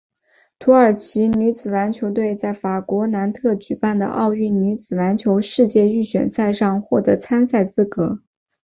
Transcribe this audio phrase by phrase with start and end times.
[0.57, 8.19] 土耳其女子篮球队在法国南特举办的奥运女子篮球世界预选赛上获得参赛资格。